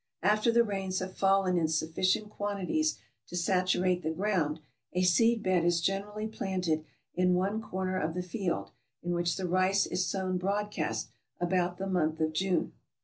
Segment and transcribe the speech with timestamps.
[0.23, 4.59] After the rains have fallen in sufficient quanti ties to saturate the ground,
[4.93, 8.71] a seed bed is generally planted in one corner of the field,
[9.03, 12.73] in which the rice is sown broad cast, about the month of June.